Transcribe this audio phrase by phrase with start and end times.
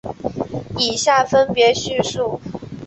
[0.79, 2.41] 以下分别叙述。